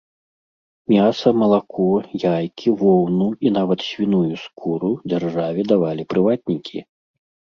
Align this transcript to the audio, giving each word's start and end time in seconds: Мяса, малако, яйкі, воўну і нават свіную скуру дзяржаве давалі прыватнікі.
Мяса, 0.91 1.33
малако, 1.41 1.89
яйкі, 2.23 2.73
воўну 2.79 3.27
і 3.47 3.51
нават 3.57 3.79
свіную 3.89 4.33
скуру 4.45 4.89
дзяржаве 5.13 5.61
давалі 5.73 6.03
прыватнікі. 6.15 6.79